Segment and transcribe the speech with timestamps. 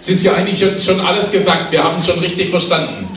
[0.00, 3.08] Es ist ja eigentlich schon, alles gesagt, wir haben es schon richtig verstanden.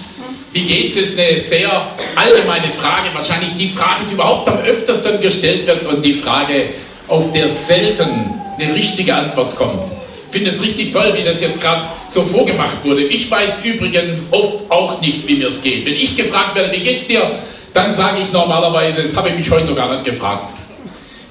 [0.54, 1.70] Wie geht's ist eine sehr
[2.16, 6.66] allgemeine Frage, wahrscheinlich die Frage, die überhaupt am öftersten gestellt wird und die Frage,
[7.08, 9.92] auf der selten eine richtige Antwort kommt.
[10.28, 13.04] Ich finde es richtig toll, wie das jetzt gerade so vorgemacht wurde.
[13.04, 15.86] Ich weiß übrigens oft auch nicht, wie mir es geht.
[15.86, 17.32] Wenn ich gefragt werde, wie geht's dir,
[17.74, 20.54] dann sage ich normalerweise, das habe ich mich heute noch gar nicht gefragt.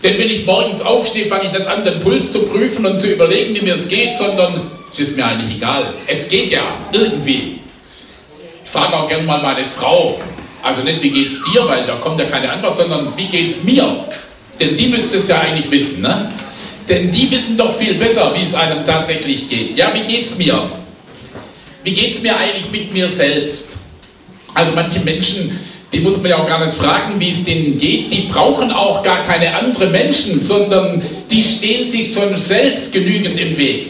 [0.02, 3.08] Denn wenn ich morgens aufstehe, fange ich nicht an, den Puls zu prüfen und zu
[3.08, 5.92] überlegen, wie mir es geht, sondern es ist mir eigentlich egal.
[6.06, 7.58] Es geht ja irgendwie.
[8.64, 10.20] Ich frage auch gerne mal meine Frau,
[10.62, 14.04] also nicht wie geht's dir, weil da kommt ja keine Antwort, sondern wie geht's mir?
[14.60, 16.32] Denn die müsste es ja eigentlich wissen, ne?
[16.88, 19.76] Denn die wissen doch viel besser, wie es einem tatsächlich geht.
[19.76, 20.70] Ja, wie geht's mir?
[21.84, 23.76] Wie geht's mir eigentlich mit mir selbst?
[24.54, 25.58] Also manche Menschen
[25.92, 28.12] die muss man ja auch gar nicht fragen, wie es denen geht.
[28.12, 33.56] Die brauchen auch gar keine anderen Menschen, sondern die stehen sich schon selbst genügend im
[33.56, 33.88] Weg.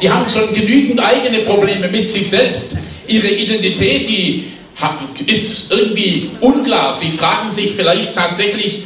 [0.00, 2.76] Die haben schon genügend eigene Probleme mit sich selbst.
[3.06, 4.44] Ihre Identität, die
[5.26, 6.94] ist irgendwie unklar.
[6.94, 8.84] Sie fragen sich vielleicht tatsächlich,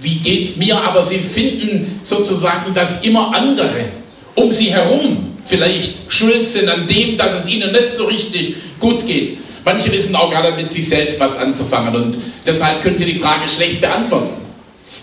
[0.00, 0.78] wie geht es mir?
[0.82, 3.86] Aber sie finden sozusagen, dass immer andere
[4.34, 9.06] um sie herum vielleicht schuld sind an dem, dass es ihnen nicht so richtig gut
[9.06, 9.38] geht.
[9.64, 13.48] Manche wissen auch nicht mit sich selbst was anzufangen und deshalb können sie die Frage
[13.48, 14.30] schlecht beantworten.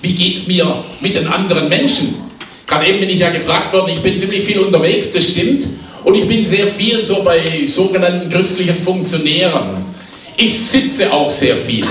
[0.02, 2.31] Wie geht es mir mit den anderen Menschen?
[2.72, 5.68] Gerade eben bin ich ja gefragt worden, ich bin ziemlich viel unterwegs, das stimmt.
[6.06, 9.84] Und ich bin sehr viel so bei sogenannten christlichen Funktionären.
[10.38, 11.86] Ich sitze auch sehr viel.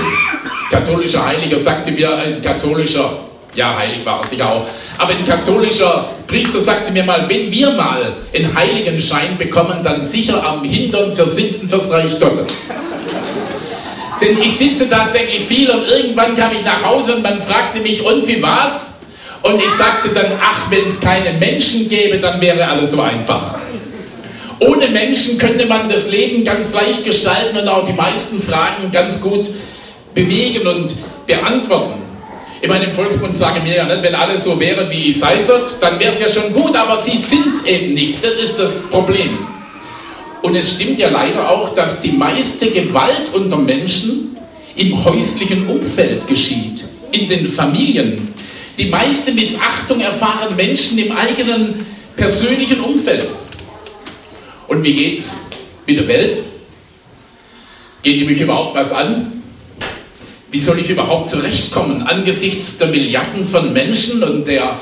[0.71, 3.11] Katholischer Heiliger sagte mir, ein katholischer
[3.53, 4.65] ja, heilig war er sicher auch.
[4.97, 10.43] Aber ein katholischer Priester sagte mir mal, wenn wir mal einen Heiligenschein bekommen, dann sicher
[10.43, 12.69] am Hintern für Sitzen fürs Reich Gottes.
[14.19, 18.03] Denn ich sitze tatsächlich viel und irgendwann kam ich nach Hause und man fragte mich,
[18.03, 18.93] und wie war's?
[19.43, 23.55] Und ich sagte dann, ach, wenn es keine Menschen gäbe, dann wäre alles so einfach.
[24.59, 29.19] Ohne Menschen könnte man das Leben ganz leicht gestalten und auch die meisten Fragen ganz
[29.19, 29.49] gut
[30.13, 30.95] bewegen und
[31.25, 32.01] beantworten.
[32.61, 35.99] Ich meine, im Volksmund sagen wir ja nicht, wenn alles so wäre wie Seisert, dann
[35.99, 38.23] wäre es ja schon gut, aber sie sind es eben nicht.
[38.23, 39.39] Das ist das Problem.
[40.43, 44.37] Und es stimmt ja leider auch, dass die meiste Gewalt unter Menschen
[44.75, 48.31] im häuslichen Umfeld geschieht, in den Familien.
[48.77, 53.31] Die meiste Missachtung erfahren Menschen im eigenen persönlichen Umfeld.
[54.67, 55.41] Und wie geht's
[55.85, 56.41] mit der Welt?
[58.03, 59.43] Geht die mich überhaupt was an?
[60.49, 64.79] Wie soll ich überhaupt zurechtkommen angesichts der Milliarden von Menschen und der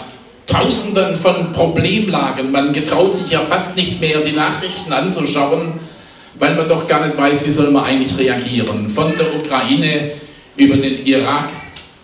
[0.48, 2.52] Tausenden von Problemlagen?
[2.52, 5.74] Man getraut sich ja fast nicht mehr, die Nachrichten anzuschauen,
[6.40, 8.90] weil man doch gar nicht weiß, wie soll man eigentlich reagieren.
[8.90, 10.12] Von der Ukraine
[10.56, 11.50] über den Irak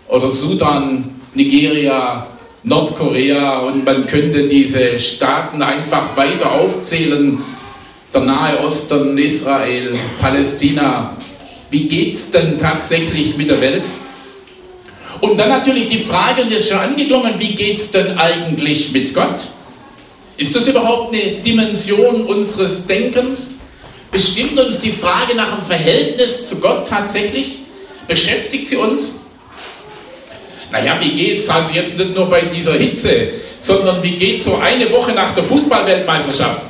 [0.08, 2.26] oder Sudan, Nigeria,
[2.62, 7.38] Nordkorea und man könnte diese Staaten einfach weiter aufzählen.
[8.12, 11.16] Der Nahe Osten, Israel, Palästina,
[11.70, 13.84] wie geht es denn tatsächlich mit der Welt?
[15.20, 18.92] Und dann natürlich die Frage, und das ist schon angeklungen, wie geht es denn eigentlich
[18.92, 19.44] mit Gott?
[20.38, 23.54] Ist das überhaupt eine Dimension unseres Denkens?
[24.10, 27.58] Bestimmt uns die Frage nach dem Verhältnis zu Gott tatsächlich?
[28.08, 29.25] Beschäftigt sie uns?
[30.70, 33.28] Naja, wie geht's also jetzt nicht nur bei dieser Hitze,
[33.60, 36.66] sondern wie geht so eine Woche nach der Fußballweltmeisterschaft?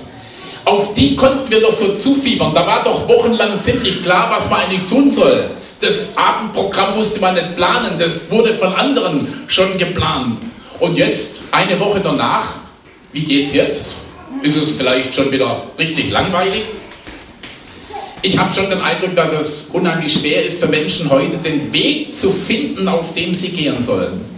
[0.66, 2.52] auf die konnten wir doch so zufiebern.
[2.52, 5.48] Da war doch wochenlang ziemlich klar, was man eigentlich tun soll.
[5.80, 10.40] Das Abendprogramm musste man nicht planen, das wurde von anderen schon geplant.
[10.80, 12.46] Und jetzt, eine Woche danach,
[13.12, 13.90] wie geht's jetzt?
[14.42, 16.62] Ist es vielleicht schon wieder richtig langweilig?
[18.22, 22.12] Ich habe schon den Eindruck, dass es unheimlich schwer ist für Menschen heute, den Weg
[22.12, 24.36] zu finden, auf dem sie gehen sollen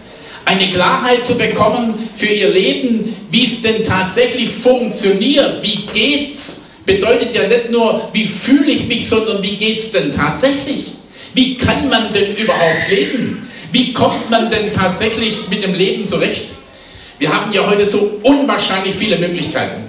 [0.48, 7.34] eine Klarheit zu bekommen für ihr Leben, wie es denn tatsächlich funktioniert, wie geht's, bedeutet
[7.34, 10.86] ja nicht nur, wie fühle ich mich, sondern wie geht's denn tatsächlich?
[11.34, 13.46] Wie kann man denn überhaupt leben?
[13.72, 16.52] Wie kommt man denn tatsächlich mit dem Leben zurecht?
[17.18, 19.87] Wir haben ja heute so unwahrscheinlich viele Möglichkeiten.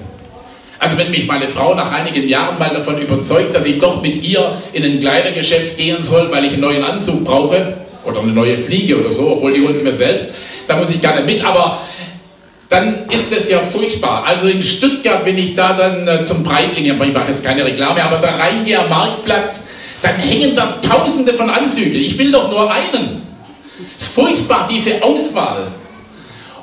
[0.79, 4.23] Also wenn mich meine Frau nach einigen Jahren mal davon überzeugt, dass ich doch mit
[4.23, 7.73] ihr in ein Kleidergeschäft gehen soll, weil ich einen neuen Anzug brauche,
[8.05, 10.29] oder eine neue Fliege oder so, obwohl die holen sie mir selbst,
[10.67, 11.79] da muss ich gerne mit, aber
[12.69, 14.23] dann ist es ja furchtbar.
[14.25, 18.03] Also in Stuttgart, wenn ich da dann äh, zum Breitling, ich mache jetzt keine Reklame,
[18.03, 19.65] aber da reingehe am Marktplatz,
[20.01, 21.99] dann hängen da tausende von Anzügen.
[21.99, 23.21] Ich will doch nur einen.
[23.97, 25.67] Es ist furchtbar, diese Auswahl.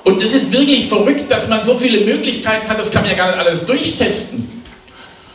[0.06, 3.16] Und es ist wirklich verrückt, dass man so viele Möglichkeiten hat, das kann man ja
[3.16, 4.62] gar nicht alles durchtesten.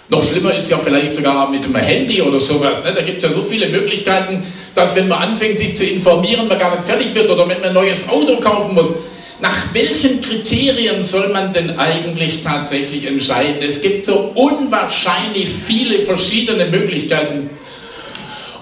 [0.07, 2.81] Noch schlimmer ist ja vielleicht sogar mit dem Handy oder sowas.
[2.85, 2.93] Ne?
[2.95, 4.41] Da gibt es ja so viele Möglichkeiten,
[4.73, 7.67] dass wenn man anfängt, sich zu informieren, man gar nicht fertig wird oder wenn man
[7.67, 8.93] ein neues Auto kaufen muss.
[9.41, 13.57] Nach welchen Kriterien soll man denn eigentlich tatsächlich entscheiden?
[13.61, 17.49] Es gibt so unwahrscheinlich viele verschiedene Möglichkeiten.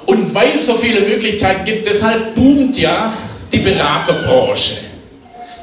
[0.08, 3.14] Und weil es so viele Möglichkeiten gibt, deshalb boomt ja
[3.52, 4.89] die Beraterbranche.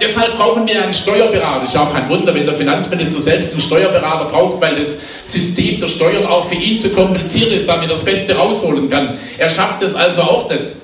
[0.01, 1.65] Deshalb brauchen wir einen Steuerberater.
[1.65, 5.87] Ist auch kein Wunder, wenn der Finanzminister selbst einen Steuerberater braucht, weil das System der
[5.87, 9.17] Steuern auch für ihn zu kompliziert ist, damit er das Beste rausholen kann.
[9.39, 10.75] Er schafft es also auch nicht.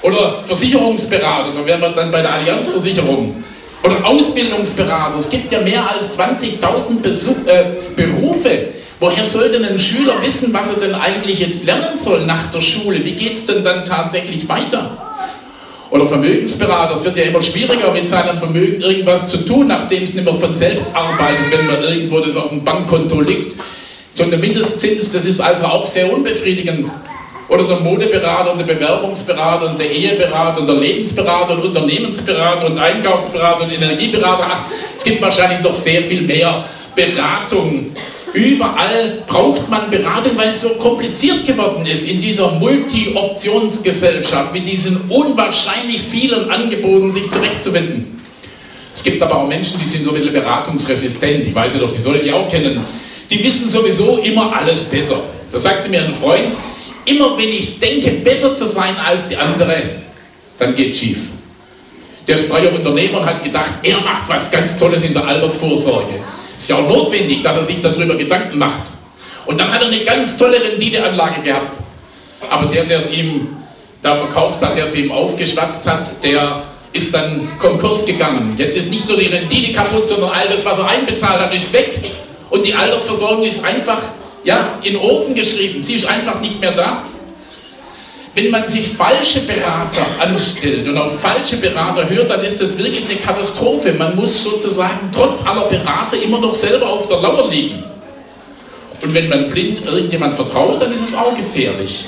[0.00, 3.42] Oder Versicherungsberater, da wären wir dann bei der Allianzversicherung.
[3.82, 5.18] Oder Ausbildungsberater.
[5.18, 7.64] Es gibt ja mehr als 20.000 äh,
[7.94, 8.68] Berufe.
[8.98, 12.62] Woher soll denn ein Schüler wissen, was er denn eigentlich jetzt lernen soll nach der
[12.62, 13.04] Schule?
[13.04, 15.03] Wie geht es denn dann tatsächlich weiter?
[15.94, 20.12] Oder Vermögensberater, es wird ja immer schwieriger, mit seinem Vermögen irgendwas zu tun, nachdem es
[20.12, 23.54] nicht mehr von selbst arbeitet, wenn man irgendwo das auf dem Bankkonto liegt.
[24.12, 26.90] So ein Mindestzins, das ist also auch sehr unbefriedigend.
[27.48, 32.76] Oder der Modeberater und der Bewerbungsberater und der Eheberater und der Lebensberater und Unternehmensberater und
[32.76, 34.48] Einkaufsberater und Energieberater.
[34.50, 34.64] Ach,
[34.96, 36.64] es gibt wahrscheinlich noch sehr viel mehr
[36.96, 37.92] Beratung.
[38.34, 45.08] Überall braucht man Beratung, weil es so kompliziert geworden ist in dieser Multi-Optionsgesellschaft mit diesen
[45.08, 48.20] unwahrscheinlich vielen Angeboten sich zurechtzufinden.
[48.94, 51.46] Es gibt aber auch Menschen, die sind so ein bisschen beratungsresistent.
[51.46, 52.84] Ich weiß nicht, ob Sie solche auch kennen.
[53.30, 55.22] Die wissen sowieso immer alles besser.
[55.50, 56.54] Da sagte mir ein Freund,
[57.06, 59.82] Immer wenn ich denke, besser zu sein als die andere,
[60.58, 61.20] dann geht schief.
[62.26, 66.14] Der ist freier Unternehmer und hat gedacht, er macht was ganz Tolles in der Altersvorsorge.
[66.56, 68.82] Ist ja auch notwendig, dass er sich darüber Gedanken macht.
[69.46, 71.78] Und dann hat er eine ganz tolle Renditeanlage gehabt.
[72.50, 73.48] Aber der, der es ihm
[74.02, 76.62] da verkauft hat, der es ihm aufgeschwatzt hat, der
[76.92, 78.54] ist dann Konkurs gegangen.
[78.56, 81.72] Jetzt ist nicht nur die Rendite kaputt, sondern all das, was er einbezahlt hat, ist
[81.72, 81.98] weg.
[82.50, 84.00] Und die Altersversorgung ist einfach
[84.44, 85.82] ja, in Ofen geschrieben.
[85.82, 87.02] Sie ist einfach nicht mehr da.
[88.34, 93.08] Wenn man sich falsche Berater anstellt und auf falsche Berater hört, dann ist das wirklich
[93.08, 93.92] eine Katastrophe.
[93.92, 97.82] Man muss sozusagen trotz aller Berater immer noch selber auf der Lauer liegen.
[99.02, 102.06] Und wenn man blind irgendjemand vertraut, dann ist es auch gefährlich.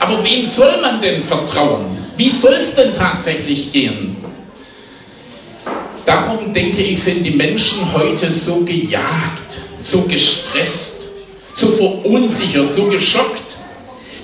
[0.00, 1.86] Aber wem soll man denn vertrauen?
[2.16, 4.16] Wie soll es denn tatsächlich gehen?
[6.04, 10.96] Darum denke ich, sind die Menschen heute so gejagt, so gestresst
[11.56, 13.56] so verunsichert, so geschockt.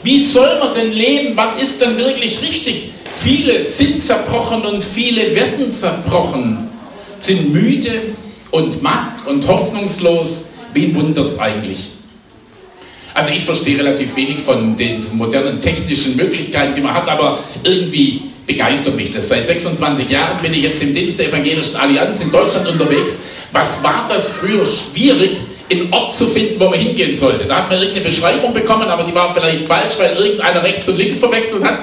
[0.03, 1.37] Wie soll man denn leben?
[1.37, 2.91] Was ist denn wirklich richtig?
[3.19, 6.69] Viele sind zerbrochen und viele werden zerbrochen,
[7.21, 7.91] sind müde
[8.51, 10.47] und matt und hoffnungslos.
[10.75, 11.79] Wen wundert es eigentlich?
[13.15, 18.23] Also ich verstehe relativ wenig von den modernen technischen Möglichkeiten, die man hat, aber irgendwie
[18.47, 19.29] begeistert mich das.
[19.29, 23.19] Seit 26 Jahren bin ich jetzt im Dienst der Evangelischen Allianz in Deutschland unterwegs.
[23.53, 25.37] Was war das früher schwierig,
[25.73, 27.45] einen Ort zu finden, wo man hingehen sollte.
[27.45, 30.97] Da hat man irgendeine Beschreibung bekommen, aber die war vielleicht falsch, weil irgendeiner rechts und
[30.97, 31.79] links verwechselt hat.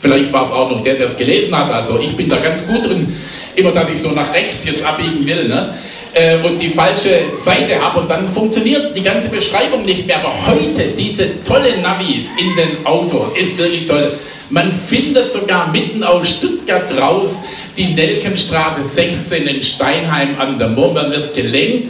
[0.00, 1.72] Vielleicht war es auch noch der, der es gelesen hat.
[1.72, 3.14] Also ich bin da ganz gut drin,
[3.54, 5.48] immer dass ich so nach rechts jetzt abbiegen will.
[5.48, 5.74] Ne?
[6.12, 10.16] Äh, und die falsche Seite habe und dann funktioniert die ganze Beschreibung nicht mehr.
[10.16, 14.12] Aber heute, diese tolle Navis in den Auto, ist wirklich toll.
[14.48, 17.42] Man findet sogar mitten aus Stuttgart raus
[17.76, 20.92] die Nelkenstraße 16 in Steinheim an der Mur.
[20.92, 21.88] Man wird gelenkt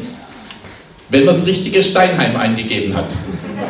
[1.09, 3.07] wenn man das richtige Steinheim eingegeben hat.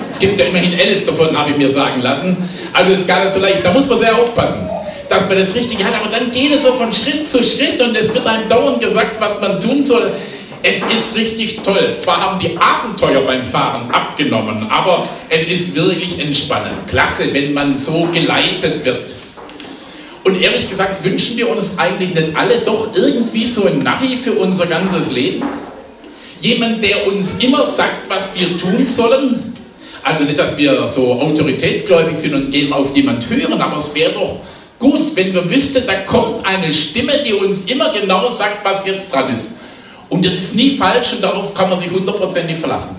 [0.08, 2.36] Es gibt ja immerhin elf davon, habe ich mir sagen lassen.
[2.72, 3.64] Also ist gar nicht so leicht.
[3.64, 4.68] Da muss man sehr aufpassen,
[5.08, 5.92] dass man das Richtige hat.
[6.00, 9.20] Aber dann geht es so von Schritt zu Schritt und es wird einem dauernd gesagt,
[9.20, 10.12] was man tun soll.
[10.62, 11.96] Es ist richtig toll.
[11.98, 16.88] Zwar haben die Abenteuer beim Fahren abgenommen, aber es ist wirklich entspannend.
[16.88, 19.14] Klasse, wenn man so geleitet wird.
[20.24, 24.32] Und ehrlich gesagt wünschen wir uns eigentlich nicht alle doch irgendwie so ein Navi für
[24.32, 25.44] unser ganzes Leben?
[26.40, 29.54] Jemand, der uns immer sagt, was wir tun sollen.
[30.02, 34.12] Also nicht, dass wir so autoritätsgläubig sind und gehen auf jemand hören, aber es wäre
[34.12, 34.40] doch
[34.78, 39.12] gut, wenn wir wüssten, da kommt eine Stimme, die uns immer genau sagt, was jetzt
[39.12, 39.48] dran ist.
[40.08, 42.96] Und das ist nie falsch und darauf kann man sich hundertprozentig verlassen.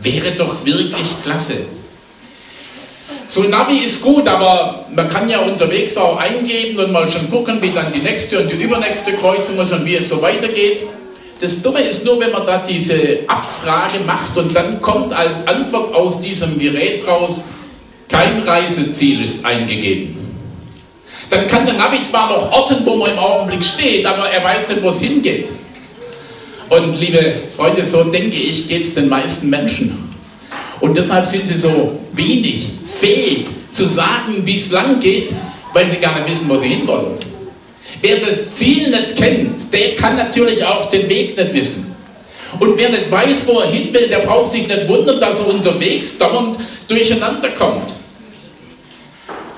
[0.00, 1.54] Wäre doch wirklich klasse.
[3.28, 7.28] So ein Navi ist gut, aber man kann ja unterwegs auch eingeben und mal schon
[7.28, 10.82] gucken, wie dann die nächste und die übernächste Kreuzung ist und wie es so weitergeht.
[11.38, 15.94] Das Dumme ist nur, wenn man da diese Abfrage macht und dann kommt als Antwort
[15.94, 17.44] aus diesem Gerät raus,
[18.08, 20.16] kein Reiseziel ist eingegeben.
[21.28, 24.68] Dann kann der Navi zwar noch orten, wo man im Augenblick steht, aber er weiß
[24.68, 25.50] nicht, wo es hingeht.
[26.68, 30.14] Und liebe Freunde, so denke ich, geht es den meisten Menschen.
[30.80, 35.32] Und deshalb sind sie so wenig fähig zu sagen, wie es lang geht,
[35.72, 37.25] weil sie gar nicht wissen, wo sie hinwollen.
[38.06, 41.92] Wer das Ziel nicht kennt, der kann natürlich auch den Weg nicht wissen.
[42.60, 45.48] Und wer nicht weiß, wo er hin will, der braucht sich nicht wundern, dass er
[45.48, 47.92] unterwegs dauernd durcheinander kommt.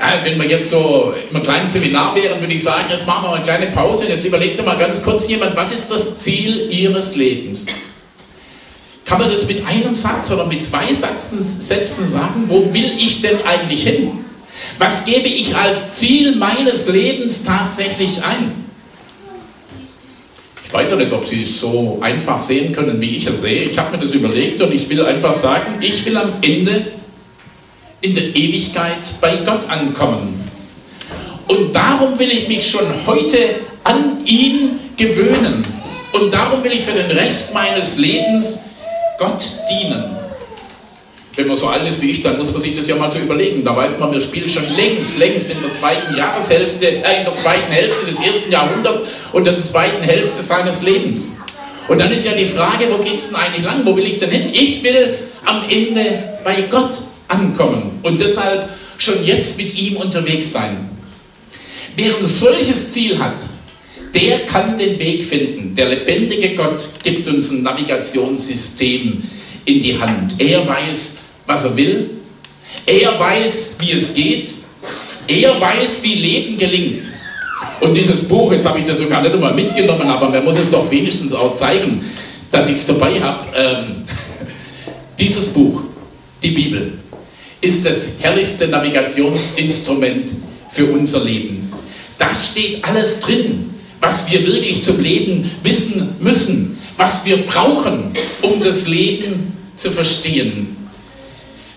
[0.00, 3.34] Ja, wenn wir jetzt so im kleinen Seminar wären, würde ich sagen, jetzt machen wir
[3.34, 4.06] eine kleine Pause.
[4.08, 7.66] Jetzt überlegt mal ganz kurz jemand, was ist das Ziel Ihres Lebens?
[9.04, 12.44] Kann man das mit einem Satz oder mit zwei Sätzen sagen?
[12.46, 14.24] Wo will ich denn eigentlich hin?
[14.78, 18.64] Was gebe ich als Ziel meines Lebens tatsächlich ein?
[20.64, 23.64] Ich weiß ja nicht, ob Sie es so einfach sehen können, wie ich es sehe.
[23.64, 26.92] Ich habe mir das überlegt und ich will einfach sagen, ich will am Ende
[28.02, 30.38] in der Ewigkeit bei Gott ankommen.
[31.48, 35.66] Und darum will ich mich schon heute an ihn gewöhnen.
[36.12, 38.60] Und darum will ich für den Rest meines Lebens
[39.18, 40.04] Gott dienen.
[41.38, 43.20] Wenn man so alt ist wie ich, dann muss man sich das ja mal so
[43.20, 43.62] überlegen.
[43.62, 47.34] Da weiß man, wir spielen schon längst, längst in der zweiten Jahreshälfte, äh, in der
[47.36, 51.30] zweiten Hälfte des ersten Jahrhunderts und in der zweiten Hälfte seines Lebens.
[51.86, 53.86] Und dann ist ja die Frage, wo geht es denn eigentlich lang?
[53.86, 54.50] Wo will ich denn hin?
[54.52, 55.14] Ich will
[55.44, 58.68] am Ende bei Gott ankommen und deshalb
[58.98, 60.90] schon jetzt mit ihm unterwegs sein.
[61.94, 63.36] Wer ein solches Ziel hat,
[64.12, 65.76] der kann den Weg finden.
[65.76, 69.22] Der lebendige Gott gibt uns ein Navigationssystem
[69.66, 70.34] in die Hand.
[70.40, 72.10] Er weiß, was er will.
[72.86, 74.52] Er weiß, wie es geht.
[75.26, 77.08] Er weiß, wie Leben gelingt.
[77.80, 80.70] Und dieses Buch, jetzt habe ich das sogar nicht einmal mitgenommen, aber man muss es
[80.70, 82.04] doch wenigstens auch zeigen,
[82.50, 83.46] dass ich es dabei habe.
[83.56, 83.84] Ähm,
[85.18, 85.82] dieses Buch,
[86.42, 86.92] die Bibel,
[87.60, 90.32] ist das herrlichste Navigationsinstrument
[90.70, 91.72] für unser Leben.
[92.18, 98.12] Das steht alles drin, was wir wirklich zum Leben wissen müssen, was wir brauchen,
[98.42, 100.76] um das Leben zu verstehen.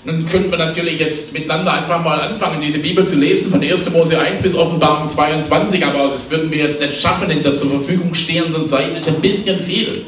[0.03, 3.87] Nun könnten wir natürlich jetzt miteinander einfach mal anfangen, diese Bibel zu lesen, von 1.
[3.91, 7.69] Mose 1 bis Offenbarung 22, aber das würden wir jetzt nicht schaffen in der zur
[7.69, 10.05] Verfügung stehenden Zeit, ist ein bisschen viel.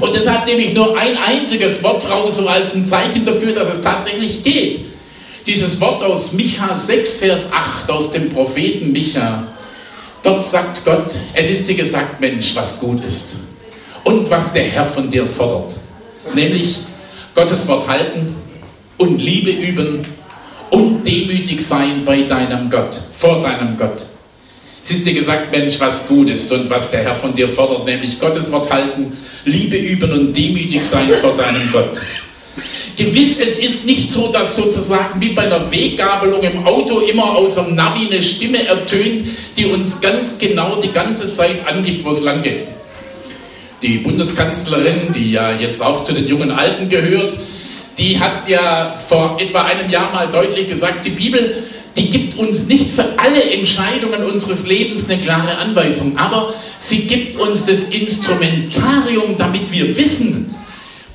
[0.00, 3.72] Und deshalb nehme ich nur ein einziges Wort raus, so als ein Zeichen dafür, dass
[3.72, 4.80] es tatsächlich geht.
[5.46, 9.46] Dieses Wort aus Micha 6, Vers 8, aus dem Propheten Micha.
[10.22, 13.36] Dort sagt Gott, es ist dir gesagt, Mensch, was gut ist.
[14.04, 15.76] Und was der Herr von dir fordert.
[16.34, 16.76] Nämlich
[17.34, 18.34] Gottes Wort halten
[18.98, 20.00] und Liebe üben
[20.70, 24.04] und demütig sein bei deinem Gott, vor deinem Gott.
[24.82, 27.84] Es ist dir gesagt, Mensch, was gut ist und was der Herr von dir fordert,
[27.86, 29.12] nämlich Gottes Wort halten,
[29.44, 32.00] Liebe üben und demütig sein vor deinem Gott.
[32.96, 37.56] Gewiss, es ist nicht so, dass sozusagen wie bei einer Weggabelung im Auto immer aus
[37.56, 39.24] dem Navi eine Stimme ertönt,
[39.56, 42.64] die uns ganz genau die ganze Zeit angibt, wo es lang geht.
[43.82, 47.36] Die Bundeskanzlerin, die ja jetzt auch zu den jungen Alten gehört,
[47.98, 51.62] die hat ja vor etwa einem Jahr mal deutlich gesagt, die Bibel
[51.96, 57.36] die gibt uns nicht für alle Entscheidungen unseres Lebens eine klare Anweisung, aber sie gibt
[57.36, 60.54] uns das Instrumentarium, damit wir wissen,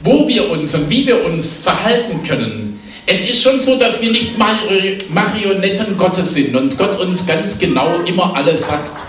[0.04, 2.80] wo wir uns und wie wir uns verhalten können.
[3.06, 8.00] Es ist schon so, dass wir nicht Marionetten Gottes sind und Gott uns ganz genau
[8.06, 9.02] immer alles sagt.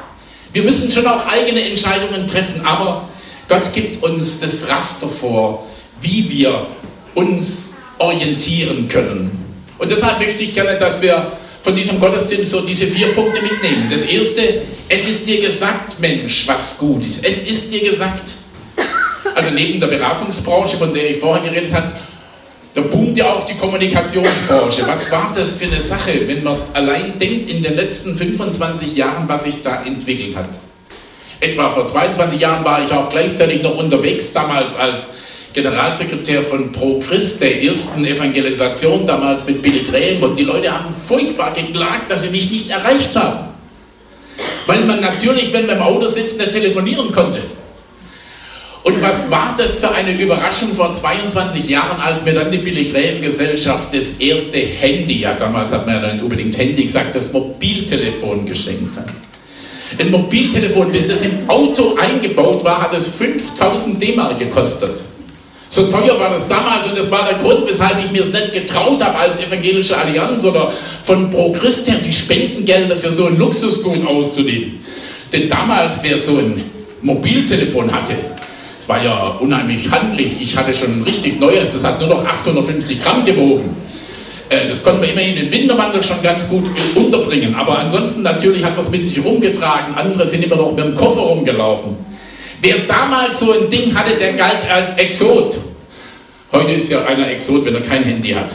[0.53, 3.09] Wir müssen schon auch eigene Entscheidungen treffen, aber
[3.49, 5.67] Gott gibt uns das Raster vor,
[6.03, 6.67] wie wir
[7.15, 9.31] uns orientieren können.
[9.79, 13.89] Und deshalb möchte ich gerne, dass wir von diesem Gottesdienst so diese vier Punkte mitnehmen.
[13.91, 17.25] Das erste, es ist dir gesagt, Mensch, was gut ist.
[17.25, 18.35] Es ist dir gesagt.
[19.35, 21.93] Also neben der Beratungsbranche, von der ich vorher geredet habe,
[22.75, 24.87] da boomt ja auch die Kommunikationsbranche.
[24.87, 29.29] Was war das für eine Sache, wenn man allein denkt in den letzten 25 Jahren,
[29.29, 30.49] was sich da entwickelt hat?
[31.41, 35.09] Etwa vor 22 Jahren war ich auch gleichzeitig noch unterwegs, damals als
[35.53, 40.31] Generalsekretär von Pro Christ, der ersten Evangelisation, damals mit Billy Graham.
[40.31, 43.51] Und die Leute haben furchtbar geklagt, dass sie mich nicht erreicht haben.
[44.67, 47.41] Weil man natürlich, wenn man im Auto sitzt, nicht telefonieren konnte.
[48.83, 52.87] Und was war das für eine Überraschung vor 22 Jahren, als mir dann die Billy
[52.87, 57.33] Graham Gesellschaft das erste Handy, ja damals hat man ja nicht unbedingt Handy gesagt, das
[57.33, 59.07] Mobiltelefon geschenkt hat.
[59.99, 65.03] Ein Mobiltelefon, bis das im Auto eingebaut war, hat es 5000 D-Mark gekostet.
[65.73, 68.53] So teuer war das damals und das war der Grund, weshalb ich mir es nicht
[68.53, 74.07] getraut habe, als evangelische Allianz oder von Pro Christen die Spendengelder für so ein Luxusgut
[74.07, 74.79] auszunehmen.
[75.33, 76.63] Denn damals, wer so ein
[77.01, 78.13] Mobiltelefon hatte,
[78.79, 80.33] es war ja unheimlich handlich.
[80.43, 83.75] Ich hatte schon ein richtig neues, das hat nur noch 850 Gramm gewogen.
[84.51, 86.65] Äh, das konnte man immerhin im Winterwandel schon ganz gut
[86.95, 87.55] unterbringen.
[87.55, 89.95] Aber ansonsten natürlich hat man es mit sich rumgetragen.
[89.95, 92.12] Andere sind immer noch mit dem Koffer rumgelaufen.
[92.63, 95.59] Wer damals so ein Ding hatte, der galt als Exot.
[96.53, 98.55] Heute ist ja einer Exot, wenn er kein Handy hat.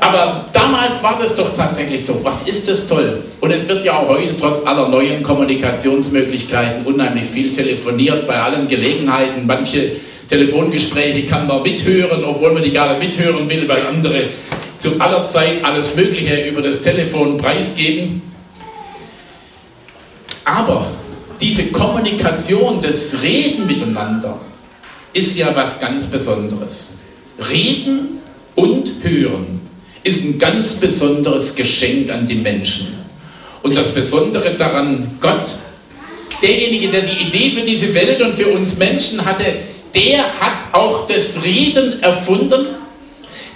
[0.00, 2.22] Aber damals war das doch tatsächlich so.
[2.22, 3.24] Was ist das toll?
[3.40, 8.68] Und es wird ja auch heute trotz aller neuen Kommunikationsmöglichkeiten unheimlich viel telefoniert bei allen
[8.68, 9.46] Gelegenheiten.
[9.46, 9.92] Manche
[10.28, 14.24] Telefongespräche kann man mithören, obwohl man die gar nicht mithören will, weil andere
[14.76, 18.20] zu aller Zeit alles Mögliche über das Telefon preisgeben.
[20.44, 20.86] Aber
[21.42, 24.38] diese Kommunikation, das Reden miteinander,
[25.12, 26.94] ist ja was ganz Besonderes.
[27.50, 28.20] Reden
[28.54, 29.60] und Hören
[30.04, 32.94] ist ein ganz besonderes Geschenk an die Menschen.
[33.62, 35.50] Und das Besondere daran, Gott,
[36.40, 39.44] derjenige, der die Idee für diese Welt und für uns Menschen hatte,
[39.94, 42.66] der hat auch das Reden erfunden.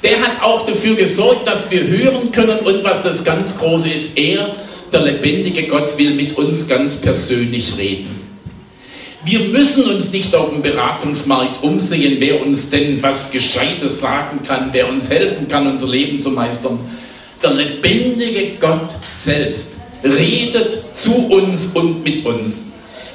[0.02, 2.58] Der hat auch dafür gesorgt, dass wir hören können.
[2.58, 4.54] Und was das ganz Große ist, er,
[4.92, 8.26] der lebendige Gott, will mit uns ganz persönlich reden.
[9.24, 14.68] Wir müssen uns nicht auf dem Beratungsmarkt umsehen, wer uns denn was Gescheites sagen kann,
[14.72, 16.78] wer uns helfen kann, unser Leben zu meistern.
[17.42, 22.66] Der lebendige Gott selbst redet zu uns und mit uns.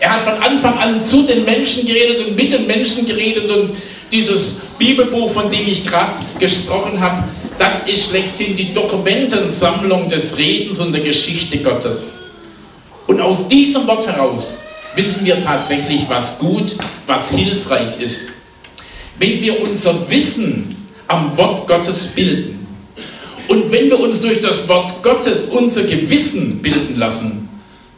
[0.01, 3.69] Er hat von Anfang an zu den Menschen geredet und mit den Menschen geredet und
[4.11, 7.23] dieses Bibelbuch, von dem ich gerade gesprochen habe,
[7.59, 12.15] das ist schlechthin die Dokumentensammlung des Redens und der Geschichte Gottes.
[13.05, 14.57] Und aus diesem Wort heraus
[14.95, 18.31] wissen wir tatsächlich, was gut, was hilfreich ist.
[19.19, 22.65] Wenn wir unser Wissen am Wort Gottes bilden
[23.47, 27.49] und wenn wir uns durch das Wort Gottes unser Gewissen bilden lassen,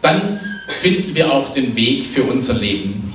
[0.02, 3.14] dann finden wir auch den Weg für unser Leben.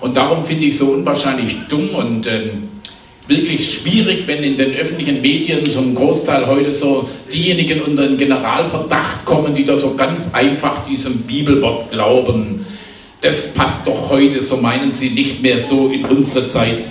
[0.00, 2.50] Und darum finde ich es so unwahrscheinlich dumm und äh,
[3.26, 9.24] wirklich schwierig, wenn in den öffentlichen Medien ein Großteil heute so diejenigen unter den Generalverdacht
[9.24, 12.64] kommen, die da so ganz einfach diesem Bibelwort glauben.
[13.20, 16.88] Das passt doch heute, so meinen sie, nicht mehr so in unsere Zeit.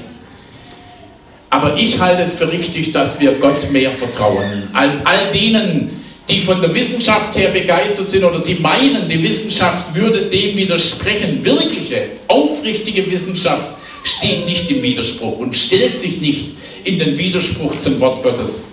[1.50, 5.90] Aber ich halte es für richtig, dass wir Gott mehr vertrauen als all denen,
[6.30, 11.44] die von der Wissenschaft her begeistert sind oder die meinen, die Wissenschaft würde dem widersprechen.
[11.44, 13.72] Wirkliche, aufrichtige Wissenschaft
[14.04, 16.52] steht nicht im Widerspruch und stellt sich nicht
[16.84, 18.68] in den Widerspruch zum Wort Gottes.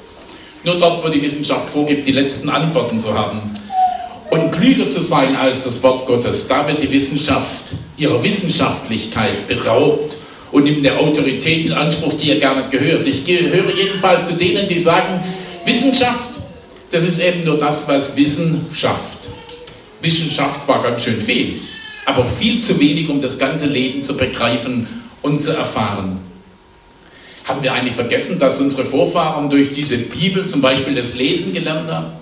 [0.64, 3.40] Nur dort, wo die Wissenschaft vorgibt, die letzten Antworten zu haben
[4.30, 10.18] und klüger zu sein als das Wort Gottes, da wird die Wissenschaft ihrer Wissenschaftlichkeit beraubt
[10.52, 13.06] und nimmt eine Autorität in Anspruch, die ihr gar nicht gehört.
[13.06, 15.22] Ich gehöre jedenfalls zu denen, die sagen,
[15.64, 16.25] Wissenschaft
[16.96, 19.28] das ist eben nur das, was Wissen schafft.
[20.00, 21.60] Wissenschaft war ganz schön viel,
[22.06, 24.86] aber viel zu wenig, um das ganze Leben zu begreifen
[25.20, 26.20] und zu erfahren.
[27.44, 31.90] Haben wir eigentlich vergessen, dass unsere Vorfahren durch diese Bibel zum Beispiel das Lesen gelernt
[31.90, 32.12] haben?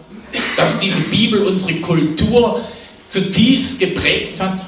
[0.57, 2.61] Dass diese Bibel unsere Kultur
[3.07, 4.64] zutiefst geprägt hat?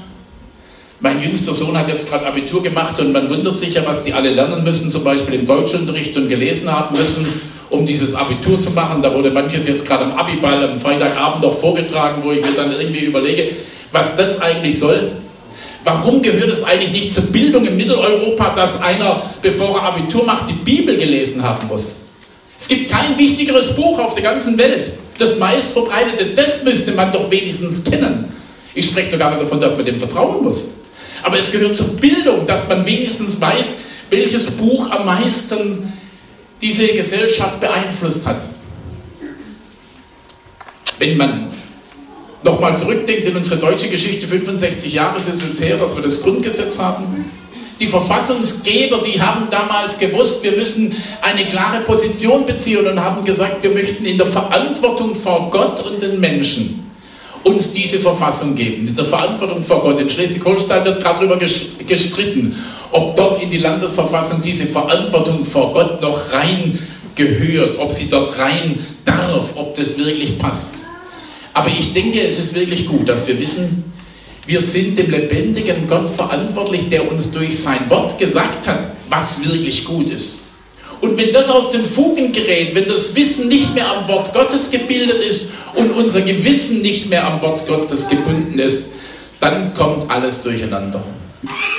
[1.00, 4.12] Mein jüngster Sohn hat jetzt gerade Abitur gemacht und man wundert sich ja, was die
[4.12, 7.26] alle lernen müssen, zum Beispiel im Deutschunterricht und gelesen haben müssen
[7.70, 9.02] um dieses Abitur zu machen.
[9.02, 12.72] Da wurde manches jetzt gerade am Abiball am Freitagabend noch vorgetragen, wo ich mir dann
[12.72, 13.50] irgendwie überlege,
[13.92, 15.12] was das eigentlich soll.
[15.84, 20.48] Warum gehört es eigentlich nicht zur Bildung in Mitteleuropa, dass einer, bevor er Abitur macht,
[20.48, 21.92] die Bibel gelesen haben muss?
[22.58, 24.90] Es gibt kein wichtigeres Buch auf der ganzen Welt.
[25.18, 28.32] Das meistverbreitete, das müsste man doch wenigstens kennen.
[28.74, 30.64] Ich spreche doch gar nicht davon, dass man dem vertrauen muss.
[31.22, 33.66] Aber es gehört zur Bildung, dass man wenigstens weiß,
[34.10, 35.92] welches Buch am meisten
[36.60, 38.46] diese Gesellschaft beeinflusst hat.
[40.98, 41.50] Wenn man
[42.42, 46.78] nochmal zurückdenkt in unsere deutsche Geschichte, 65 Jahre ist es her, dass wir das Grundgesetz
[46.78, 47.30] haben.
[47.78, 53.62] Die Verfassungsgeber, die haben damals gewusst, wir müssen eine klare Position beziehen und haben gesagt,
[53.62, 56.85] wir möchten in der Verantwortung vor Gott und den Menschen
[57.46, 58.88] uns diese Verfassung geben.
[58.88, 60.00] In der Verantwortung vor Gott.
[60.00, 62.56] In Schleswig-Holstein wird gerade darüber gestritten,
[62.90, 66.76] ob dort in die Landesverfassung diese Verantwortung vor Gott noch rein
[67.14, 70.74] gehört, ob sie dort rein darf, ob das wirklich passt.
[71.54, 73.84] Aber ich denke, es ist wirklich gut, dass wir wissen,
[74.44, 79.84] wir sind dem lebendigen Gott verantwortlich, der uns durch sein Wort gesagt hat, was wirklich
[79.84, 80.45] gut ist.
[81.00, 84.70] Und wenn das aus den Fugen gerät, wenn das Wissen nicht mehr am Wort Gottes
[84.70, 88.84] gebildet ist und unser Gewissen nicht mehr am Wort Gottes gebunden ist,
[89.40, 91.02] dann kommt alles durcheinander.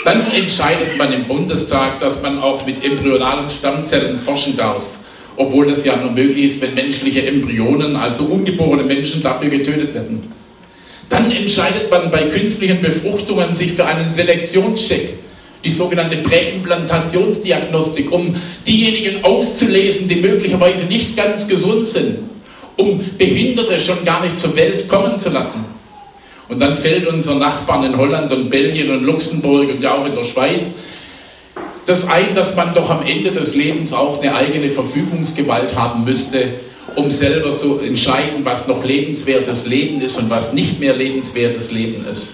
[0.05, 4.85] Dann entscheidet man im Bundestag, dass man auch mit embryonalen Stammzellen forschen darf,
[5.35, 10.31] obwohl das ja nur möglich ist, wenn menschliche Embryonen, also ungeborene Menschen, dafür getötet werden.
[11.09, 15.13] Dann entscheidet man bei künstlichen Befruchtungen sich für einen Selektionscheck
[15.63, 22.19] die sogenannte Präimplantationsdiagnostik, um diejenigen auszulesen, die möglicherweise nicht ganz gesund sind,
[22.75, 25.65] um Behinderte schon gar nicht zur Welt kommen zu lassen.
[26.49, 30.15] Und dann fällt unseren Nachbarn in Holland und Belgien und Luxemburg und ja auch in
[30.15, 30.71] der Schweiz
[31.87, 36.49] das ein, dass man doch am Ende des Lebens auch eine eigene Verfügungsgewalt haben müsste,
[36.95, 42.05] um selber zu entscheiden, was noch lebenswertes Leben ist und was nicht mehr lebenswertes Leben
[42.11, 42.33] ist.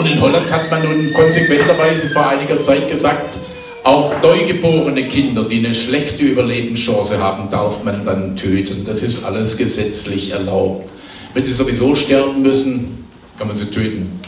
[0.00, 3.36] Und in Holland hat man nun konsequenterweise vor einiger Zeit gesagt,
[3.84, 8.82] Auch neugeborene Kinder, die eine schlechte Überlebenschance haben, darf man dann töten.
[8.86, 10.88] Das ist alles gesetzlich erlaubt.
[11.34, 13.04] Wenn sie sowieso sterben müssen,
[13.36, 14.18] kann man sie töten.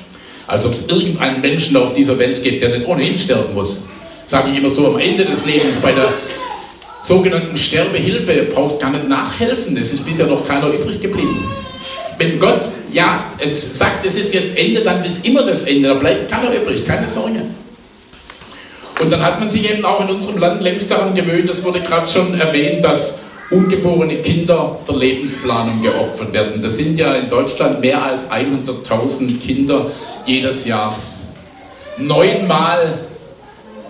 [0.46, 3.84] Als ob es irgendeinen Menschen auf dieser Welt gibt, der nicht ohnehin sterben muss.
[4.26, 6.12] Sage ich immer so am Ende des Lebens bei der
[7.00, 9.78] sogenannten Sterbehilfe, braucht gar nicht nachhelfen.
[9.78, 11.46] Es ist bisher noch keiner übrig geblieben.
[12.18, 12.60] Wenn Gott
[12.92, 13.24] ja
[13.54, 15.88] sagt, es ist jetzt Ende, dann ist immer das Ende.
[15.88, 17.42] Da bleibt keiner übrig, keine Sorge.
[19.00, 21.80] Und dann hat man sich eben auch in unserem Land längst daran gewöhnt, das wurde
[21.80, 23.18] gerade schon erwähnt, dass
[23.50, 26.60] ungeborene Kinder der Lebensplanung geopfert werden.
[26.60, 29.90] Das sind ja in Deutschland mehr als 100.000 Kinder
[30.24, 30.96] jedes Jahr.
[31.98, 32.94] Neunmal,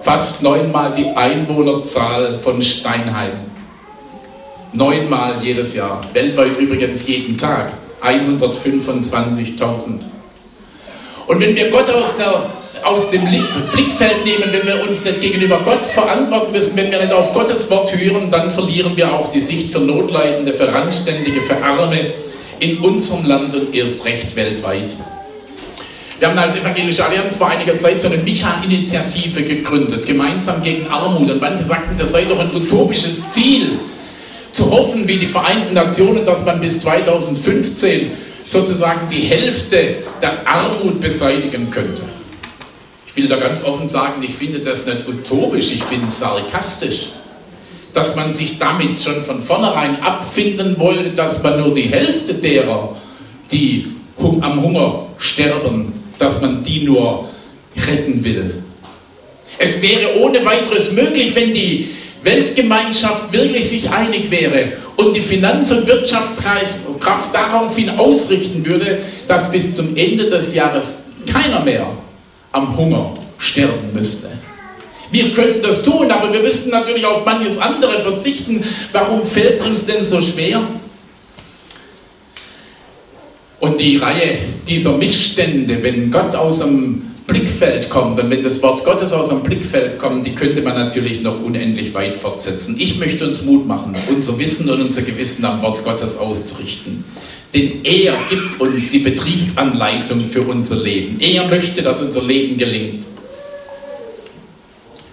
[0.01, 3.33] fast neunmal die Einwohnerzahl von Steinheim.
[4.73, 6.01] Neunmal jedes Jahr.
[6.13, 7.73] Weltweit übrigens jeden Tag.
[8.05, 10.01] 125.000.
[11.27, 12.51] Und wenn wir Gott aus der
[12.85, 17.13] aus dem Blickfeld nehmen, wenn wir uns nicht gegenüber Gott verantworten müssen, wenn wir nicht
[17.13, 21.63] auf Gottes Wort hören, dann verlieren wir auch die Sicht für Notleidende, für Randständige, für
[21.63, 22.01] Arme
[22.59, 24.97] in unserem Land und erst recht weltweit.
[26.19, 31.29] Wir haben als Evangelische Allianz vor einiger Zeit so eine Micha-Initiative gegründet, gemeinsam gegen Armut.
[31.29, 33.81] Und manche sagten, das sei doch ein utopisches Ziel,
[34.53, 38.11] zu hoffen, wie die Vereinten Nationen, dass man bis 2015
[38.47, 42.03] sozusagen die Hälfte der Armut beseitigen könnte.
[43.07, 47.11] Ich will da ganz offen sagen, ich finde das nicht utopisch, ich finde es sarkastisch.
[47.93, 52.97] Dass man sich damit schon von vornherein abfinden wollte, dass man nur die Hälfte derer,
[53.51, 53.87] die
[54.19, 57.29] am Hunger sterben, dass man die nur
[57.77, 58.63] retten will.
[59.59, 61.89] Es wäre ohne weiteres möglich, wenn die
[62.23, 69.75] Weltgemeinschaft wirklich sich einig wäre und die Finanz- und Wirtschaftskraft daraufhin ausrichten würde, dass bis
[69.75, 71.87] zum Ende des Jahres keiner mehr
[72.53, 74.29] am Hunger sterben müsste.
[75.11, 78.63] Wir könnten das tun, aber wir müssten natürlich auf manches andere verzichten.
[78.93, 80.63] Warum fällt es uns denn so schwer?
[83.61, 88.85] Und die Reihe dieser Missstände, wenn Gott aus dem Blickfeld kommt und wenn das Wort
[88.85, 92.77] Gottes aus dem Blickfeld kommt, die könnte man natürlich noch unendlich weit fortsetzen.
[92.79, 97.05] Ich möchte uns Mut machen, unser Wissen und unser Gewissen am Wort Gottes auszurichten.
[97.55, 101.21] Denn er gibt uns die Betriebsanleitung für unser Leben.
[101.21, 103.07] Er möchte, dass unser Leben gelingt.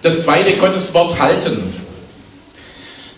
[0.02, 1.79] Das zweite Gottes Wort halten.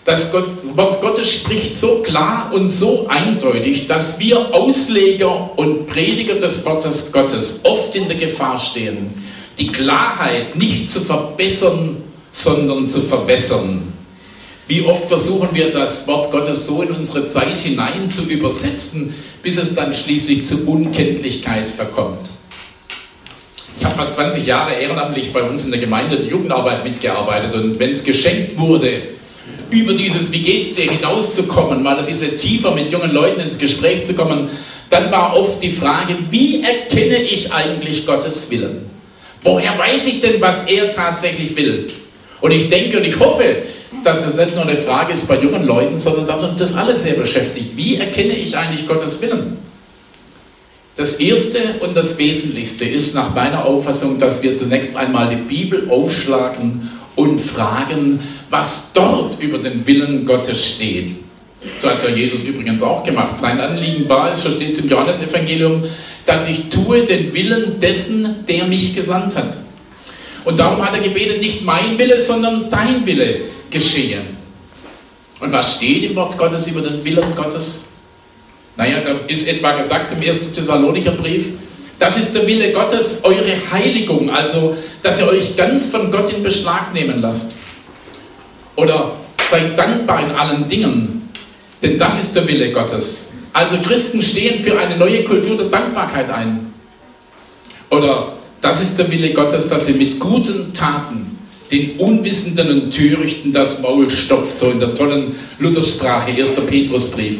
[0.05, 6.65] Das Wort Gottes spricht so klar und so eindeutig, dass wir Ausleger und Prediger des
[6.65, 9.13] Wortes Gottes oft in der Gefahr stehen,
[9.57, 13.93] die Klarheit nicht zu verbessern, sondern zu verwässern.
[14.67, 19.57] Wie oft versuchen wir das Wort Gottes so in unsere Zeit hinein zu übersetzen, bis
[19.57, 22.29] es dann schließlich zu Unkenntlichkeit verkommt.
[23.77, 27.79] Ich habe fast 20 Jahre ehrenamtlich bei uns in der Gemeinde der Jugendarbeit mitgearbeitet und
[27.79, 29.01] wenn es geschenkt wurde,
[29.73, 34.05] über dieses Wie geht's dir hinauszukommen, mal ein bisschen tiefer mit jungen Leuten ins Gespräch
[34.05, 34.49] zu kommen,
[34.89, 38.89] dann war oft die Frage, wie erkenne ich eigentlich Gottes Willen?
[39.43, 41.87] Woher weiß ich denn, was er tatsächlich will?
[42.39, 43.57] Und ich denke und ich hoffe,
[44.03, 46.95] dass es nicht nur eine Frage ist bei jungen Leuten, sondern dass uns das alle
[46.95, 47.75] sehr beschäftigt.
[47.75, 49.57] Wie erkenne ich eigentlich Gottes Willen?
[50.95, 55.89] Das Erste und das Wesentlichste ist nach meiner Auffassung, dass wir zunächst einmal die Bibel
[55.89, 61.13] aufschlagen und fragen, was dort über den Willen Gottes steht.
[61.81, 63.37] So hat ja Jesus übrigens auch gemacht.
[63.37, 65.83] Sein Anliegen war es, so steht es im Johannesevangelium,
[66.25, 69.57] dass ich tue den Willen dessen, der mich gesandt hat.
[70.45, 74.21] Und darum hat er gebetet, nicht mein Wille, sondern dein Wille geschehe.
[75.39, 77.85] Und was steht im Wort Gottes über den Willen Gottes?
[78.75, 80.51] Naja, da ist etwa gesagt im 1.
[80.51, 81.49] Thessalonicher Brief,
[82.03, 86.43] das ist der Wille Gottes, eure Heiligung, also dass ihr euch ganz von Gott in
[86.43, 87.53] Beschlag nehmen lasst.
[88.75, 89.13] Oder
[89.49, 91.29] seid dankbar in allen Dingen,
[91.81, 93.27] denn das ist der Wille Gottes.
[93.53, 96.73] Also Christen stehen für eine neue Kultur der Dankbarkeit ein.
[97.89, 101.37] Oder das ist der Wille Gottes, dass ihr mit guten Taten
[101.71, 106.49] den Unwissenden und Törichten das Maul stopft, so in der tollen Luthersprache, 1.
[106.67, 107.37] Petrusbrief.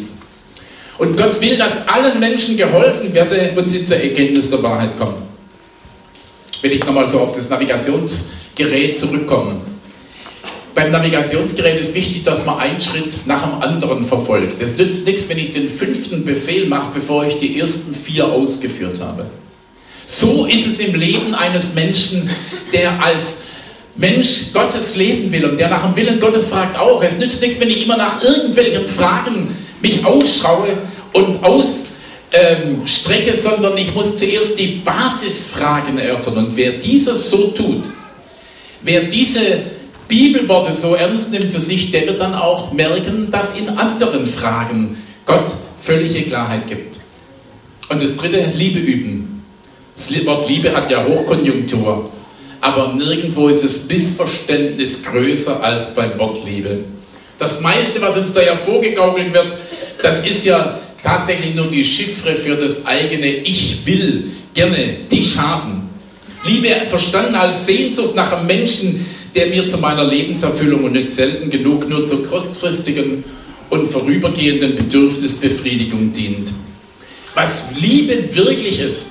[1.03, 5.21] Und Gott will, dass allen Menschen geholfen werde und sie zur Erkenntnis der Wahrheit kommen.
[6.61, 9.55] Wenn ich nochmal so auf das Navigationsgerät zurückkomme.
[10.73, 14.61] Beim Navigationsgerät ist wichtig, dass man einen Schritt nach dem anderen verfolgt.
[14.61, 19.01] Es nützt nichts, wenn ich den fünften Befehl mache, bevor ich die ersten vier ausgeführt
[19.01, 19.25] habe.
[20.05, 22.29] So ist es im Leben eines Menschen,
[22.71, 23.39] der als
[23.97, 27.03] Mensch Gottes leben will und der nach dem Willen Gottes fragt auch.
[27.03, 30.77] Es nützt nichts, wenn ich immer nach irgendwelchen Fragen mich ausschraue
[31.13, 36.37] und ausstrecke, ähm, sondern ich muss zuerst die Basisfragen erörtern.
[36.37, 37.83] Und wer dieses so tut,
[38.81, 39.61] wer diese
[40.07, 44.97] Bibelworte so ernst nimmt für sich, der wird dann auch merken, dass in anderen Fragen
[45.25, 46.99] Gott völlige Klarheit gibt.
[47.89, 49.43] Und das dritte, Liebe üben.
[49.95, 52.09] Das Wort Liebe hat ja Hochkonjunktur,
[52.61, 56.79] aber nirgendwo ist das Missverständnis größer als beim Wort Liebe.
[57.37, 59.53] Das meiste, was uns da ja vorgegaukelt wird,
[60.01, 65.89] das ist ja tatsächlich nur die Chiffre für das eigene Ich will gerne dich haben.
[66.45, 71.49] Liebe verstanden als Sehnsucht nach einem Menschen, der mir zu meiner Lebenserfüllung und nicht selten
[71.49, 73.23] genug nur zur kurzfristigen
[73.69, 76.49] und vorübergehenden Bedürfnisbefriedigung dient.
[77.33, 79.07] Was Liebe wirklich ist,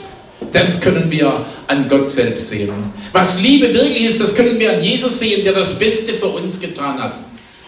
[0.52, 2.70] das können wir an Gott selbst sehen.
[3.12, 6.60] Was Liebe wirklich ist, das können wir an Jesus sehen, der das Beste für uns
[6.60, 7.20] getan hat.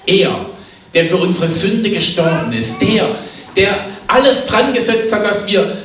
[0.06, 0.46] Er,
[0.92, 2.80] der für unsere Sünde gestorben ist.
[2.80, 3.16] Der,
[3.56, 5.76] der alles dran gesetzt hat, dass wir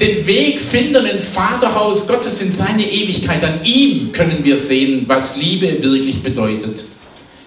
[0.00, 3.44] den Weg finden ins Vaterhaus Gottes, in seine Ewigkeit.
[3.44, 6.84] An ihm können wir sehen, was Liebe wirklich bedeutet.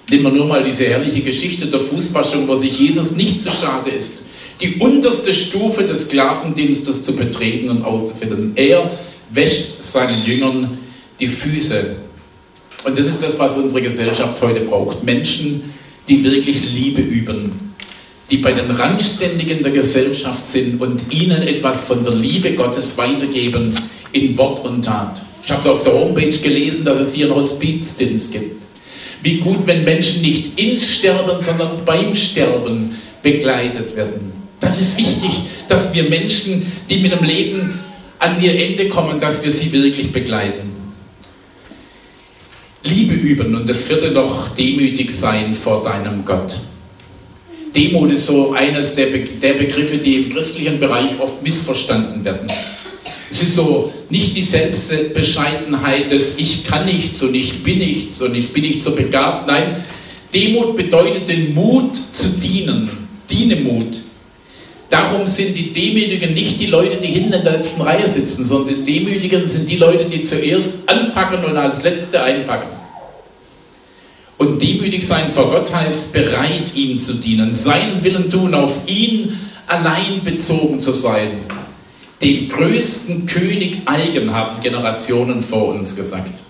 [0.09, 3.89] Nehmen wir nur mal diese herrliche Geschichte der Fußwaschung, wo sich Jesus nicht zu schade
[3.89, 4.23] ist,
[4.61, 8.53] die unterste Stufe des Sklavendienstes zu betreten und auszufinden.
[8.55, 8.89] Er
[9.31, 10.77] wäscht seinen Jüngern
[11.19, 11.95] die Füße.
[12.85, 15.03] Und das ist das, was unsere Gesellschaft heute braucht.
[15.03, 15.73] Menschen,
[16.07, 17.64] die wirklich Liebe üben,
[18.29, 23.75] die bei den Randständigen der Gesellschaft sind und ihnen etwas von der Liebe Gottes weitergeben
[24.11, 25.21] in Wort und Tat.
[25.43, 28.63] Ich habe auf der Homepage gelesen, dass es hier einen Hospizdienst gibt.
[29.21, 34.31] Wie gut, wenn Menschen nicht ins Sterben, sondern beim Sterben begleitet werden.
[34.59, 35.31] Das ist wichtig,
[35.67, 37.79] dass wir Menschen, die mit dem Leben
[38.19, 40.71] an ihr Ende kommen, dass wir sie wirklich begleiten.
[42.83, 46.57] Liebe üben und das vierte noch demütig sein vor deinem Gott.
[47.75, 52.47] Demut ist so eines der, Be der Begriffe, die im christlichen Bereich oft missverstanden werden.
[53.29, 58.33] Es ist so nicht die Selbstbescheidenheit des Ich kann nichts und ich bin nichts und
[58.33, 59.47] ich bin nicht so begabt.
[59.47, 59.83] Nein,
[60.33, 62.89] Demut bedeutet den Mut zu dienen.
[63.29, 63.97] Dienemut.
[64.89, 68.85] Darum sind die Demütigen nicht die Leute, die hinten in der letzten Reihe sitzen, sondern
[68.85, 72.69] die Demütigen sind die Leute, die zuerst anpacken und als Letzte einpacken.
[74.37, 79.37] Und demütig sein vor Gott heißt, bereit ihm zu dienen, seinen Willen tun, auf ihn
[79.67, 81.31] allein bezogen zu sein.
[82.21, 86.43] Den größten König eigen haben Generationen vor uns gesagt.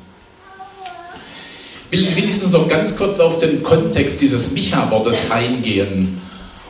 [1.91, 6.19] Ich will wenigstens noch ganz kurz auf den Kontext dieses Micha-Wortes eingehen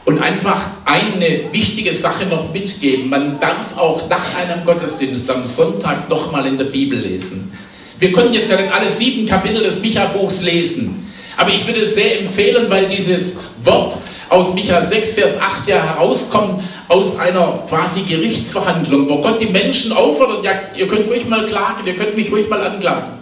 [0.03, 3.09] und einfach eine wichtige Sache noch mitgeben.
[3.09, 7.51] Man darf auch nach einem Gottesdienst am Sonntag nochmal in der Bibel lesen.
[7.99, 11.04] Wir können jetzt ja nicht alle sieben Kapitel des Micha-Buchs lesen.
[11.37, 13.95] Aber ich würde es sehr empfehlen, weil dieses Wort
[14.29, 19.91] aus Micha 6, Vers 8 ja herauskommt aus einer quasi Gerichtsverhandlung, wo Gott die Menschen
[19.91, 23.13] auffordert, ja, ihr könnt ruhig mal klagen, ihr könnt mich ruhig mal anklagen.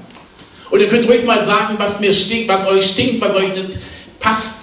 [0.69, 3.78] Und ihr könnt ruhig mal sagen, was mir stinkt, was euch stinkt, was euch nicht
[4.19, 4.56] passt.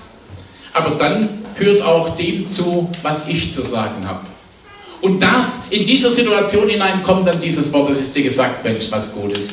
[0.73, 4.27] Aber dann hört auch dem zu, was ich zu sagen habe.
[5.01, 8.87] Und das, in dieser Situation hinein kommt dann dieses Wort, es ist dir gesagt, Mensch,
[8.91, 9.53] was gut ist.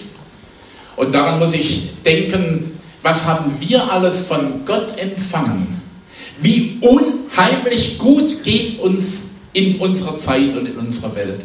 [0.95, 2.76] Und daran muss ich denken,
[3.07, 5.81] was haben wir alles von Gott empfangen?
[6.41, 11.39] Wie unheimlich gut geht uns in unserer Zeit und in unserer Welt.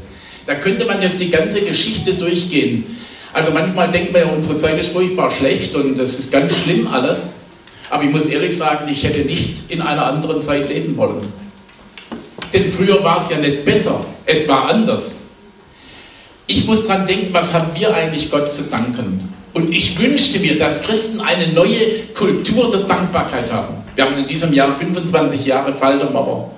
[0.44, 2.85] Da könnte man jetzt die ganze Geschichte durchgehen.
[3.33, 6.88] Also manchmal denkt man ja, unsere Zeit ist furchtbar schlecht und das ist ganz schlimm
[6.88, 7.35] alles.
[7.90, 11.25] Aber ich muss ehrlich sagen, ich hätte nicht in einer anderen Zeit leben wollen.
[12.53, 15.18] Denn früher war es ja nicht besser, es war anders.
[16.48, 19.32] Ich muss dran denken, was haben wir eigentlich Gott zu danken?
[19.52, 23.76] Und ich wünschte mir, dass Christen eine neue Kultur der Dankbarkeit haben.
[23.94, 26.52] Wir haben in diesem Jahr 25 Jahre Fall der Mauer.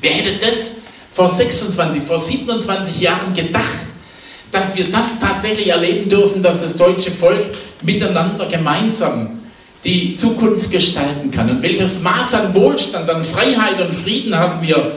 [0.00, 0.78] Wer hätte das
[1.12, 3.64] vor 26, vor 27 Jahren gedacht,
[4.50, 7.46] dass wir das tatsächlich erleben dürfen, dass das deutsche Volk
[7.82, 9.40] miteinander gemeinsam
[9.84, 11.50] die Zukunft gestalten kann.
[11.50, 14.92] Und welches Maß an Wohlstand, an Freiheit und Frieden haben wir?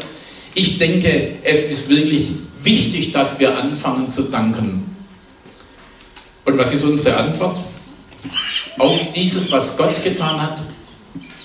[0.53, 2.29] Ich denke, es ist wirklich
[2.63, 4.94] wichtig, dass wir anfangen zu danken.
[6.45, 7.60] Und was ist unsere Antwort
[8.77, 10.63] auf dieses, was Gott getan hat?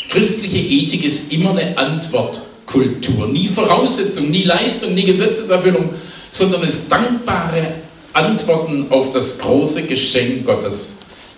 [0.08, 5.90] Christliche Ethik ist immer eine Antwortkultur, nie Voraussetzung, nie Leistung, nie Gesetzeserfüllung,
[6.30, 7.74] sondern es dankbare
[8.12, 10.92] Antworten auf das große Geschenk Gottes.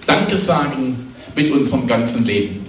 [0.06, 2.66] Danke sagen mit unserem ganzen Leben.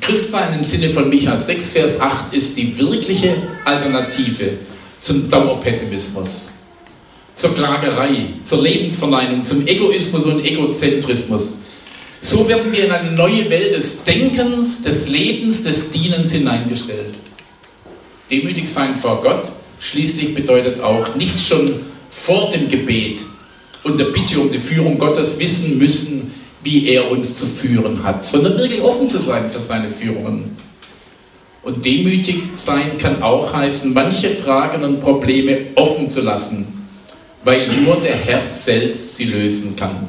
[0.00, 4.50] Christsein im Sinne von Micha 6, Vers 8 ist die wirkliche Alternative
[5.00, 6.55] zum Dauerpessimismus
[7.36, 11.58] zur Klagerei, zur Lebensverneinung, zum Egoismus und Egozentrismus.
[12.20, 17.14] So werden wir in eine neue Welt des Denkens, des Lebens, des Dienens hineingestellt.
[18.30, 21.74] Demütig sein vor Gott schließlich bedeutet auch nicht schon
[22.10, 23.20] vor dem Gebet
[23.84, 28.24] und der Bitte um die Führung Gottes wissen müssen, wie er uns zu führen hat,
[28.24, 30.56] sondern wirklich offen zu sein für seine Führungen.
[31.62, 36.75] Und demütig sein kann auch heißen, manche Fragen und Probleme offen zu lassen,
[37.46, 40.08] weil nur der Herr selbst sie lösen kann.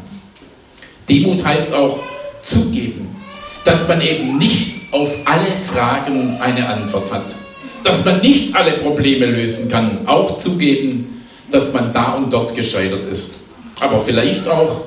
[1.08, 2.00] Demut heißt auch
[2.42, 3.16] zugeben,
[3.64, 7.36] dass man eben nicht auf alle Fragen eine Antwort hat,
[7.84, 11.22] dass man nicht alle Probleme lösen kann, auch zugeben,
[11.52, 13.42] dass man da und dort gescheitert ist.
[13.80, 14.86] Aber vielleicht auch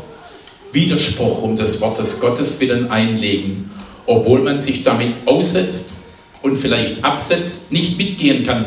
[0.72, 3.70] Widerspruch um des Wortes Gottes willen einlegen,
[4.06, 5.94] obwohl man sich damit aussetzt
[6.42, 8.64] und vielleicht absetzt, nicht mitgehen kann.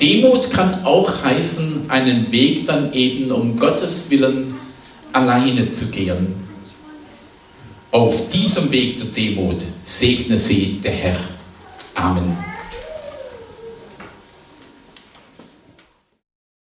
[0.00, 4.54] Demut kann auch heißen, einen Weg dann eben um Gottes Willen
[5.12, 6.34] alleine zu gehen.
[7.90, 11.20] Auf diesem Weg zur Demut segne sie der Herr.
[11.94, 12.51] Amen.